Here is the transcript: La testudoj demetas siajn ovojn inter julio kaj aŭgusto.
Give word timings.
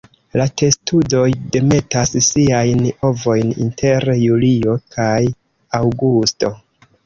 La 0.39 0.45
testudoj 0.61 1.25
demetas 1.55 2.15
siajn 2.29 2.83
ovojn 3.11 3.53
inter 3.69 4.11
julio 4.25 4.77
kaj 4.99 5.15
aŭgusto. 5.85 6.57